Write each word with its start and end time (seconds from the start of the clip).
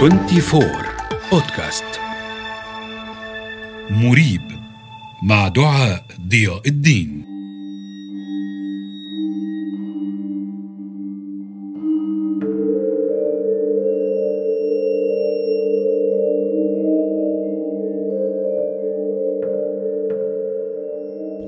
24 0.00 0.62
بودكاست 1.32 1.84
مريب 3.90 4.40
مع 5.22 5.48
دعاء 5.48 6.04
ضياء 6.28 6.62
الدين. 6.66 7.24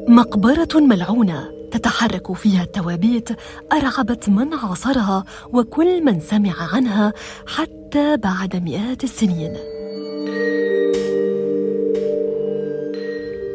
مقبرة 0.09 0.80
ملعونة. 0.80 1.62
تتحرك 1.73 2.32
فيها 2.32 2.62
التوابيت 2.62 3.29
أرعبت 3.73 4.29
من 4.29 4.55
عاصرها 4.55 5.25
وكل 5.52 6.05
من 6.05 6.20
سمع 6.20 6.74
عنها 6.74 7.12
حتى 7.47 8.16
بعد 8.16 8.56
مئات 8.56 9.05
السنين. 9.05 9.56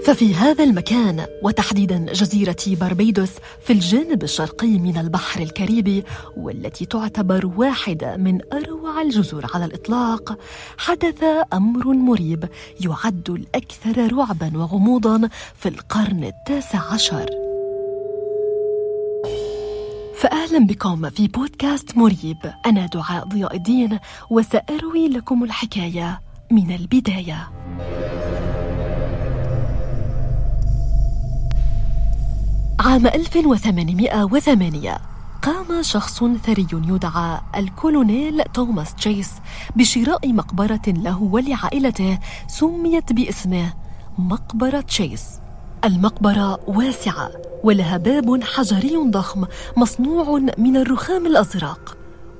ففي 0.05 0.35
هذا 0.35 0.63
المكان 0.63 1.25
وتحديدا 1.43 2.05
جزيرة 2.13 2.55
باربيدوس 2.67 3.31
في 3.61 3.73
الجانب 3.73 4.23
الشرقي 4.23 4.67
من 4.67 4.97
البحر 4.97 5.41
الكاريبي 5.41 6.03
والتي 6.37 6.85
تعتبر 6.85 7.51
واحدة 7.57 8.17
من 8.17 8.39
أروع 8.53 9.01
الجزر 9.01 9.45
على 9.53 9.65
الإطلاق 9.65 10.37
حدث 10.77 11.23
أمر 11.53 11.87
مريب 11.87 12.49
يعد 12.85 13.29
الأكثر 13.29 14.17
رعبا 14.17 14.51
وغموضا 14.57 15.29
في 15.55 15.69
القرن 15.69 16.23
التاسع 16.23 16.93
عشر. 16.93 17.46
فأهلا 20.47 20.65
بكم 20.65 21.09
في 21.09 21.27
بودكاست 21.27 21.97
مريب. 21.97 22.37
أنا 22.65 22.85
دعاء 22.85 23.25
ضياء 23.25 23.55
الدين 23.55 23.99
وسأروي 24.29 25.07
لكم 25.07 25.43
الحكاية 25.43 26.21
من 26.51 26.71
البداية. 26.71 27.49
عام 32.79 33.07
1808 33.07 34.97
قام 35.41 35.81
شخص 35.81 36.23
ثري 36.23 36.67
يدعى 36.71 37.41
الكولونيل 37.55 38.43
توماس 38.53 38.95
تشيس 38.95 39.31
بشراء 39.75 40.33
مقبرة 40.33 40.81
له 40.87 41.23
ولعائلته 41.23 42.19
سميت 42.47 43.13
باسمه 43.13 43.73
مقبرة 44.17 44.81
تشيس 44.81 45.39
المقبرة 45.87 46.59
واسعة 46.67 47.31
ولها 47.63 47.97
باب 47.97 48.43
حجري 48.43 48.97
ضخم 49.09 49.45
مصنوع 49.77 50.39
من 50.57 50.77
الرخام 50.77 51.25
الأزرق. 51.25 51.97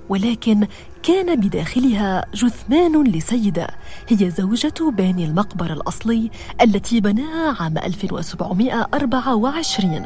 ولكن 0.09 0.67
كان 1.03 1.39
بداخلها 1.39 2.25
جثمان 2.33 3.03
لسيدة 3.03 3.67
هي 4.07 4.29
زوجة 4.29 4.91
باني 4.91 5.25
المقبرة 5.25 5.73
الأصلي 5.73 6.31
التي 6.61 6.99
بناها 6.99 7.63
عام 7.63 7.77
1724 7.77 10.05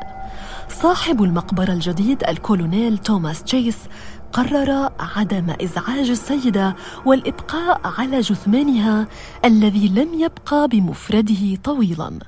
صاحب 0.81 1.23
المقبرة 1.23 1.73
الجديد 1.73 2.23
الكولونيل 2.23 2.97
توماس 2.97 3.44
تشيس 3.44 3.78
قرر 4.34 4.89
عدم 5.00 5.53
إزعاج 5.64 6.09
السيدة 6.09 6.75
والإبقاء 7.06 7.81
على 7.84 8.19
جثمانها 8.19 9.08
الذي 9.45 9.88
لم 9.88 10.14
يبقى 10.14 10.67
بمفرده 10.67 11.56
طويلا. 11.64 12.19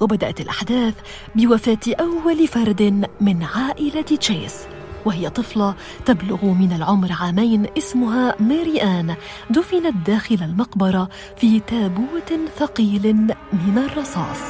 وبدأت 0.00 0.40
الأحداث 0.40 0.94
بوفاة 1.34 1.78
أول 2.00 2.48
فرد 2.48 3.08
من 3.20 3.42
عائلة 3.42 4.02
تشيس 4.02 4.54
وهي 5.04 5.30
طفلة 5.30 5.74
تبلغ 6.04 6.44
من 6.44 6.72
العمر 6.72 7.12
عامين 7.20 7.66
اسمها 7.78 8.34
ماري 8.40 8.82
آن 8.82 9.14
دفنت 9.50 10.06
داخل 10.06 10.38
المقبرة 10.42 11.08
في 11.36 11.60
تابوت 11.60 12.32
ثقيل 12.58 13.16
من 13.52 13.78
الرصاص. 13.78 14.40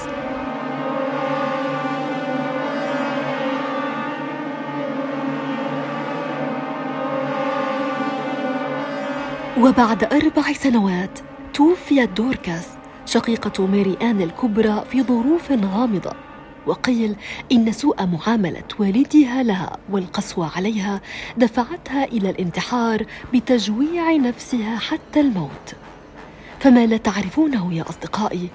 وبعد 9.60 10.04
أربع 10.04 10.53
سنوات 10.53 11.19
توفيت 11.54 12.10
دوركاس 12.10 12.75
شقيقة 13.06 13.67
ماري 13.67 13.97
آن 14.03 14.22
الكبرى 14.22 14.84
في 14.91 15.03
ظروف 15.03 15.53
غامضة 15.53 16.12
وقيل 16.67 17.17
إن 17.53 17.72
سوء 17.72 18.06
معاملة 18.06 18.62
والدها 18.78 19.43
لها 19.43 19.77
والقسوة 19.91 20.56
عليها 20.56 21.00
دفعتها 21.37 22.05
إلى 22.05 22.31
الانتحار 22.31 23.06
بتجويع 23.34 24.17
نفسها 24.17 24.77
حتى 24.78 25.21
الموت. 25.21 25.75
فما 26.61 26.87
لا 26.87 26.97
تعرفونه 26.97 27.75
يا 27.75 27.84
أصدقائي 27.91 28.49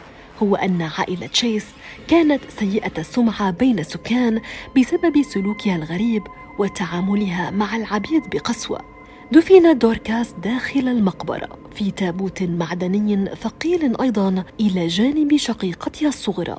هو 0.44 0.56
أن 0.56 0.82
عائلة 0.82 1.28
تشيس 1.28 1.66
كانت 2.08 2.42
سيئة 2.60 2.92
السمعة 2.98 3.52
بين 3.52 3.80
السكان 3.80 4.42
بسبب 4.78 5.22
سلوكها 5.22 5.76
الغريب 5.76 6.24
وتعاملها 6.60 7.52
مع 7.52 7.76
العبيد 7.76 8.24
بقسوة. 8.34 8.91
دفن 9.32 9.78
دوركاس 9.78 10.34
داخل 10.44 10.80
المقبرة 10.80 11.48
في 11.76 11.92
تابوت 11.92 12.44
معدني 12.44 13.26
ثقيل 13.36 14.02
أيضا 14.02 14.44
إلى 14.60 14.88
جانب 14.88 15.38
شقيقتها 15.38 16.08
الصغرى. 16.08 16.58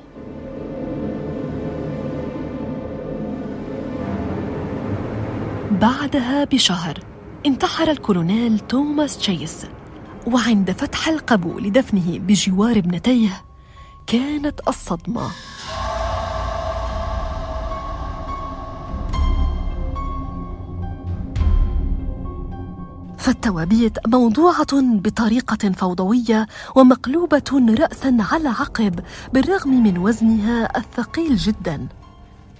بعدها 5.71 6.43
بشهر 6.43 6.99
انتحر 7.45 7.91
الكولونيل 7.91 8.59
توماس 8.59 9.17
تشيس 9.17 9.65
وعند 10.27 10.71
فتح 10.71 11.07
القبو 11.07 11.59
لدفنه 11.59 12.19
بجوار 12.19 12.77
ابنتيه 12.77 13.41
كانت 14.07 14.59
الصدمة. 14.67 15.31
فالتوابيت 23.23 24.07
موضوعة 24.07 24.81
بطريقة 24.81 25.71
فوضوية 25.71 26.47
ومقلوبة 26.75 27.75
رأسا 27.79 28.17
على 28.19 28.49
عقب 28.49 28.99
بالرغم 29.33 29.83
من 29.83 29.97
وزنها 29.97 30.77
الثقيل 30.77 31.35
جدا. 31.35 31.87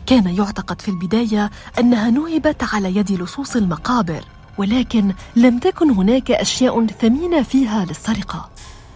كان 0.05 0.27
يعتقد 0.27 0.81
في 0.81 0.89
البداية 0.89 1.51
أنها 1.79 2.09
نهبت 2.09 2.63
على 2.73 2.95
يد 2.95 3.11
لصوص 3.11 3.55
المقابر 3.55 4.25
ولكن 4.57 5.13
لم 5.35 5.59
تكن 5.59 5.89
هناك 5.89 6.31
أشياء 6.31 6.87
ثمينة 6.87 7.41
فيها 7.41 7.85
للسرقة. 7.85 8.49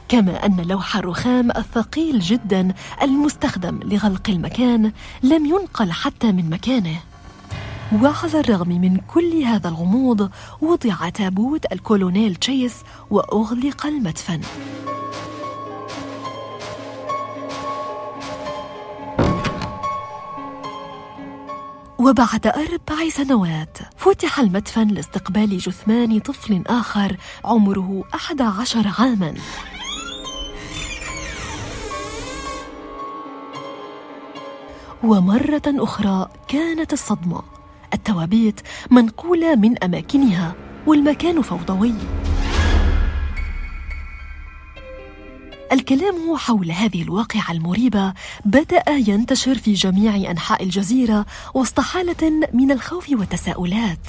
كما 0.09 0.45
أن 0.45 0.61
لوح 0.61 0.95
الرخام 0.97 1.51
الثقيل 1.51 2.19
جدا 2.19 2.73
المستخدم 3.01 3.79
لغلق 3.83 4.29
المكان 4.29 4.91
لم 5.23 5.45
ينقل 5.45 5.91
حتى 5.91 6.31
من 6.31 6.49
مكانه. 6.49 6.99
وعلى 7.93 8.39
الرغم 8.39 8.69
من 8.69 8.97
كل 8.97 9.43
هذا 9.43 9.69
الغموض 9.69 10.29
وضع 10.61 11.09
تابوت 11.09 11.71
الكولونيل 11.71 12.35
تشيس 12.35 12.83
وأغلق 13.09 13.85
المدفن. 13.85 14.41
وبعد 21.99 22.47
أربع 22.47 23.09
سنوات 23.09 23.77
فتح 23.97 24.39
المدفن 24.39 24.87
لاستقبال 24.87 25.57
جثمان 25.57 26.19
طفل 26.19 26.63
آخر 26.67 27.17
عمره 27.45 28.03
أحد 28.15 28.41
عشر 28.41 28.91
عاماً. 28.99 29.33
ومرة 35.03 35.61
أخرى 35.67 36.29
كانت 36.47 36.93
الصدمة. 36.93 37.56
التوابيت 37.93 38.61
منقولة 38.91 39.55
من 39.55 39.83
أماكنها 39.83 40.55
والمكان 40.87 41.41
فوضوي. 41.41 41.93
الكلام 45.71 46.35
حول 46.37 46.71
هذه 46.71 47.01
الواقعة 47.01 47.51
المريبة 47.51 48.13
بدأ 48.45 48.83
ينتشر 48.89 49.55
في 49.55 49.73
جميع 49.73 50.31
أنحاء 50.31 50.63
الجزيرة 50.63 51.25
وسط 51.53 51.79
حالة 51.79 52.49
من 52.53 52.71
الخوف 52.71 53.09
والتساؤلات. 53.09 54.07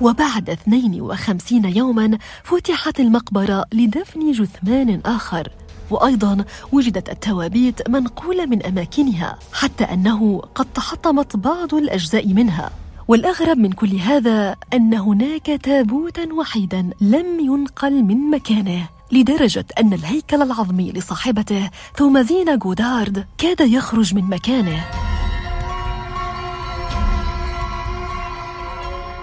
وبعد 0.00 0.50
52 0.50 1.64
يوما 1.64 2.18
فتحت 2.44 3.00
المقبرة 3.00 3.64
لدفن 3.72 4.32
جثمان 4.32 5.00
آخر. 5.04 5.48
وأيضا 5.90 6.44
وجدت 6.72 7.08
التوابيت 7.08 7.88
منقولة 7.90 8.46
من 8.46 8.66
أماكنها 8.66 9.38
حتى 9.52 9.84
أنه 9.84 10.42
قد 10.54 10.66
تحطمت 10.74 11.36
بعض 11.36 11.74
الأجزاء 11.74 12.26
منها. 12.26 12.70
والأغرب 13.08 13.58
من 13.58 13.72
كل 13.72 13.96
هذا 13.96 14.56
أن 14.74 14.94
هناك 14.94 15.46
تابوتا 15.62 16.28
وحيدا 16.32 16.90
لم 17.00 17.40
ينقل 17.40 18.02
من 18.02 18.30
مكانه 18.30 18.88
لدرجة 19.12 19.64
أن 19.80 19.92
الهيكل 19.92 20.42
العظمي 20.42 20.92
لصاحبته 20.92 21.70
ثومازينا 21.96 22.56
جودارد 22.56 23.26
كاد 23.38 23.60
يخرج 23.60 24.14
من 24.14 24.24
مكانه. 24.24 24.84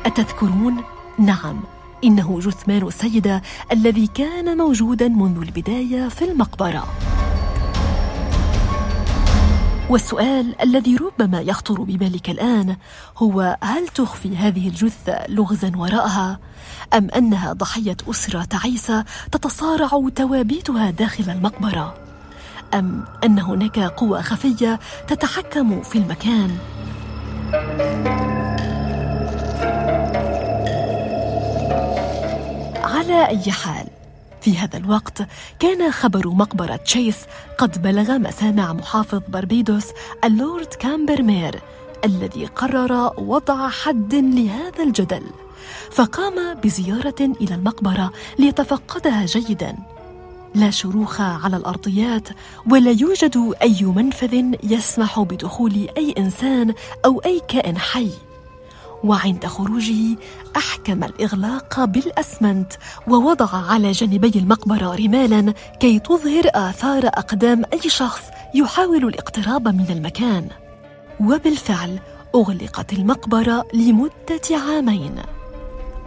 أتذكرون؟ 0.05 0.83
نعم. 1.19 1.59
إنه 2.05 2.39
جثمان 2.39 2.87
السيدة 2.87 3.41
الذي 3.71 4.07
كان 4.07 4.57
موجودا 4.57 5.07
منذ 5.07 5.37
البداية 5.37 6.09
في 6.09 6.25
المقبرة 6.25 6.87
والسؤال 9.89 10.61
الذي 10.61 10.95
ربما 10.95 11.41
يخطر 11.41 11.81
ببالك 11.81 12.29
الآن 12.29 12.75
هو 13.17 13.57
هل 13.63 13.87
تخفي 13.87 14.37
هذه 14.37 14.67
الجثة 14.67 15.27
لغزا 15.27 15.71
وراءها؟ 15.75 16.39
أم 16.93 17.09
أنها 17.09 17.53
ضحية 17.53 17.97
أسرة 18.09 18.43
تعيسة 18.43 19.05
تتصارع 19.31 20.09
توابيتها 20.15 20.89
داخل 20.89 21.29
المقبرة؟ 21.29 21.93
أم 22.73 23.05
أن 23.23 23.39
هناك 23.39 23.79
قوى 23.79 24.21
خفية 24.21 24.79
تتحكم 25.07 25.81
في 25.81 25.97
المكان؟ 25.97 26.57
على 33.25 33.39
أي 33.45 33.51
حال. 33.51 33.87
في 34.41 34.57
هذا 34.57 34.77
الوقت 34.77 35.27
كان 35.59 35.91
خبر 35.91 36.27
مقبرة 36.27 36.75
تشيس 36.75 37.17
قد 37.57 37.81
بلغ 37.81 38.17
مسامع 38.17 38.73
محافظ 38.73 39.21
بربيدوس 39.27 39.85
اللورد 40.23 40.73
كامبرمير 40.73 41.61
الذي 42.05 42.45
قرر 42.45 43.11
وضع 43.17 43.69
حد 43.69 44.15
لهذا 44.15 44.83
الجدل. 44.83 45.23
فقام 45.91 46.53
بزيارة 46.53 47.15
إلى 47.41 47.55
المقبرة 47.55 48.11
ليتفقدها 48.39 49.25
جيداً. 49.25 49.75
لا 50.55 50.69
شروخ 50.69 51.21
على 51.21 51.57
الأرضيات 51.57 52.27
ولا 52.71 52.91
يوجد 52.91 53.53
أي 53.61 53.83
منفذ 53.83 54.43
يسمح 54.63 55.19
بدخول 55.19 55.87
أي 55.97 56.15
إنسان 56.17 56.73
أو 57.05 57.19
أي 57.25 57.41
كائن 57.47 57.77
حي. 57.77 58.11
وعند 59.03 59.45
خروجه 59.45 60.17
أحكم 60.57 61.03
الإغلاق 61.03 61.85
بالأسمنت 61.85 62.73
ووضع 63.07 63.49
على 63.71 63.91
جانبي 63.91 64.39
المقبرة 64.39 64.95
رمالا 64.95 65.53
كي 65.79 65.99
تظهر 65.99 66.43
آثار 66.55 67.07
أقدام 67.07 67.63
أي 67.73 67.89
شخص 67.89 68.21
يحاول 68.55 69.05
الاقتراب 69.07 69.67
من 69.67 69.85
المكان. 69.89 70.47
وبالفعل 71.19 71.99
أغلقت 72.35 72.93
المقبرة 72.93 73.65
لمدة 73.73 74.41
عامين. 74.67 75.15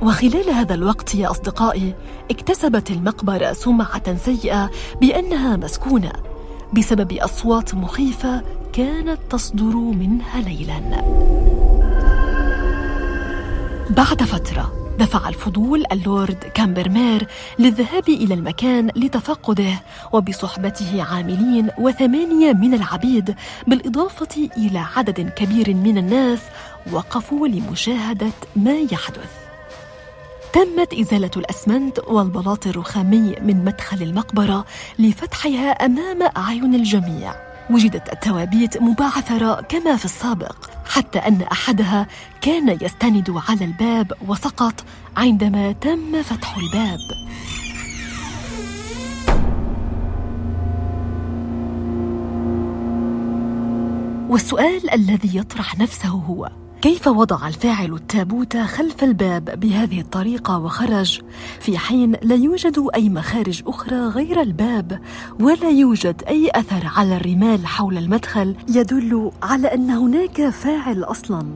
وخلال 0.03 0.51
هذا 0.51 0.75
الوقت 0.75 1.15
يا 1.15 1.31
أصدقائي 1.31 1.95
اكتسبت 2.31 2.91
المقبرة 2.91 3.53
سمعة 3.53 4.17
سيئة 4.17 4.71
بأنها 5.01 5.57
مسكونة. 5.57 6.13
بسبب 6.73 7.13
أصوات 7.13 7.75
مخيفة 7.75 8.43
كانت 8.73 9.19
تصدر 9.31 9.77
منها 9.77 10.41
ليلا. 10.41 10.81
بعد 13.91 14.23
فترة 14.23 14.73
دفع 14.99 15.29
الفضول 15.29 15.85
اللورد 15.93 16.45
كامبرمير 16.55 17.27
للذهاب 17.59 18.09
إلى 18.09 18.35
المكان 18.35 18.91
لتفقده 18.97 19.83
وبصحبته 20.13 21.03
عاملين 21.03 21.71
وثمانية 21.79 22.53
من 22.53 22.75
العبيد 22.75 23.35
بالإضافة 23.67 24.49
إلى 24.57 24.79
عدد 24.97 25.29
كبير 25.31 25.75
من 25.75 25.99
الناس 25.99 26.39
وقفوا 26.93 27.49
لمشاهدة 27.49 28.33
ما 28.57 28.79
يحدث. 28.93 29.31
تمت 30.53 30.95
إزالة 30.95 31.31
الأسمنت 31.37 31.99
والبلاط 32.07 32.67
الرخامي 32.67 33.35
من 33.43 33.65
مدخل 33.65 34.03
المقبرة 34.03 34.65
لفتحها 34.99 35.71
أمام 35.71 36.23
أعين 36.37 36.75
الجميع. 36.75 37.48
وجدت 37.71 38.13
التوابيت 38.13 38.83
مبعثرة 38.83 39.61
كما 39.61 39.97
في 39.97 40.05
السابق 40.05 40.71
حتى 40.87 41.19
أن 41.19 41.43
أحدها 41.43 42.07
كان 42.41 42.79
يستند 42.83 43.31
على 43.49 43.65
الباب 43.65 44.13
وسقط 44.29 44.85
عندما 45.17 45.73
تم 45.73 46.23
فتح 46.23 46.57
الباب. 46.57 46.99
والسؤال 54.29 54.91
الذي 54.91 55.39
يطرح 55.39 55.79
نفسه 55.79 56.09
هو 56.09 56.51
كيف 56.83 57.07
وضع 57.07 57.49
الفاعل 57.49 57.95
التابوت 57.95 58.57
خلف 58.57 59.05
الباب 59.05 59.61
بهذه 59.61 60.01
الطريقة 60.01 60.59
وخرج؟ 60.59 61.21
في 61.61 61.79
حين 61.79 62.17
لا 62.23 62.35
يوجد 62.35 62.89
أي 62.95 63.09
مخارج 63.09 63.63
أخرى 63.67 63.97
غير 63.97 64.41
الباب 64.41 65.01
ولا 65.41 65.71
يوجد 65.71 66.23
أي 66.29 66.51
أثر 66.55 66.93
على 66.97 67.17
الرمال 67.17 67.67
حول 67.67 67.99
المدخل 67.99 68.57
يدل 68.69 69.31
على 69.43 69.75
أن 69.75 69.91
هناك 69.91 70.49
فاعل 70.49 71.05
أصلا. 71.05 71.47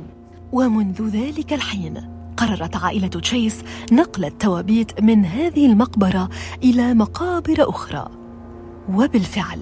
ومنذ 0.53 1.03
ذلك 1.09 1.53
الحين 1.53 1.95
قررت 2.37 2.77
عائلة 2.77 3.09
تشيس 3.09 3.63
نقل 3.93 4.25
التوابيت 4.25 5.03
من 5.03 5.25
هذه 5.25 5.67
المقبرة 5.67 6.29
إلى 6.65 6.95
مقابر 6.95 7.69
أخرى. 7.69 8.22
وبالفعل 8.88 9.58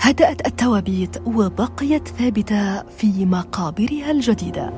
هدأت 0.00 0.46
التوابيت 0.46 1.16
وبقيت 1.26 2.08
ثابتة 2.08 2.82
في 2.82 3.26
مقابرها 3.26 4.10
الجديدة. 4.10 4.72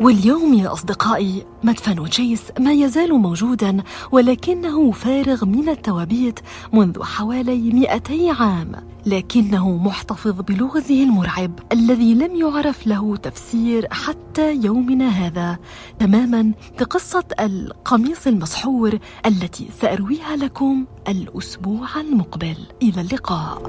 واليوم 0.00 0.54
يا 0.54 0.72
أصدقائي 0.72 1.46
مدفن 1.62 2.04
جيس 2.04 2.42
ما 2.58 2.72
يزال 2.72 3.12
موجودا 3.14 3.82
ولكنه 4.12 4.90
فارغ 4.90 5.44
من 5.44 5.68
التوابيت 5.68 6.40
منذ 6.72 7.02
حوالي 7.02 7.72
200 7.72 8.32
عام. 8.32 8.91
لكنه 9.06 9.76
محتفظ 9.76 10.40
بلغزه 10.40 11.02
المرعب 11.02 11.50
الذي 11.72 12.14
لم 12.14 12.36
يعرف 12.36 12.86
له 12.86 13.16
تفسير 13.16 13.86
حتى 13.90 14.54
يومنا 14.54 15.08
هذا 15.08 15.58
تماما 15.98 16.52
كقصة 16.78 17.24
القميص 17.40 18.26
المسحور 18.26 18.98
التي 19.26 19.68
سأرويها 19.80 20.36
لكم 20.36 20.86
الأسبوع 21.08 22.00
المقبل. 22.00 22.56
إلى 22.82 23.00
اللقاء. 23.00 23.62